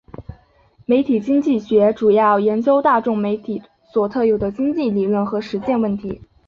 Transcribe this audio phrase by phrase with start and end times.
[0.87, 3.61] 媒体经济学主要研究大众媒体
[3.93, 6.19] 所特有的经济理论和实践问题。